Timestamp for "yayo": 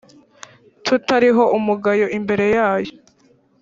2.55-2.91